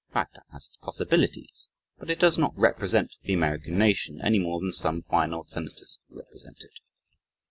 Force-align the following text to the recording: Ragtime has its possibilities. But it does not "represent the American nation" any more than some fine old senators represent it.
Ragtime 0.15 0.41
has 0.51 0.65
its 0.65 0.77
possibilities. 0.77 1.67
But 1.99 2.09
it 2.09 2.17
does 2.19 2.35
not 2.35 2.57
"represent 2.57 3.11
the 3.21 3.33
American 3.33 3.77
nation" 3.77 4.19
any 4.19 4.39
more 4.39 4.59
than 4.59 4.71
some 4.73 5.03
fine 5.03 5.31
old 5.31 5.51
senators 5.51 5.99
represent 6.09 6.57
it. 6.61 6.73